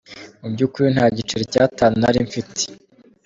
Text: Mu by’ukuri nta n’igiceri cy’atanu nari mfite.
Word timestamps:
Mu 0.41 0.47
by’ukuri 0.53 0.87
nta 0.95 1.05
n’igiceri 1.07 1.51
cy’atanu 1.53 1.95
nari 2.01 2.19
mfite. 2.27 2.63